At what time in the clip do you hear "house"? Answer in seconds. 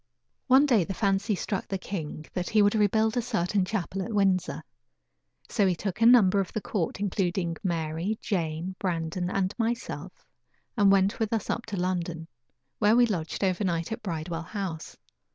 14.41-14.97